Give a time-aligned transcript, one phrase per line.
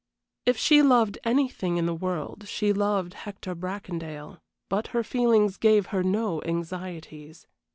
[0.47, 5.85] If she loved anything in the world she loved Hector Bracondale, but her feelings gave
[5.93, 7.45] her no anxieties.